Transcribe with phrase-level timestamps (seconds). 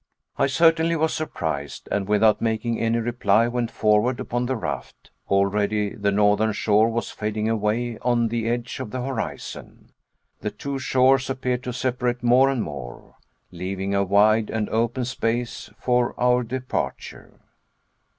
[0.35, 5.11] I certainly was surprised, and without making any reply went forward upon the raft.
[5.29, 9.91] Already the northern shore was fading away on the edge of the horizon.
[10.39, 13.17] The two shores appeared to separate more and more,
[13.51, 17.39] leaving a wide and open space for our departure.